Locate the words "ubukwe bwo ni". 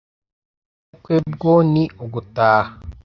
0.85-1.83